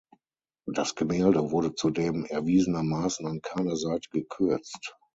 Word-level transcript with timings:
Das 0.65 0.95
Gemälde 0.95 1.51
wurde 1.51 1.75
zudem 1.75 2.25
erwiesenermaßen 2.25 3.27
an 3.27 3.41
keiner 3.43 3.75
Seite 3.75 4.09
gekürzt. 4.09 4.95